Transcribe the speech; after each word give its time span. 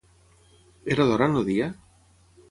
Era 0.95 1.05
d'hora 1.09 1.27
en 1.31 1.37
el 1.41 1.45
dia? 1.51 1.67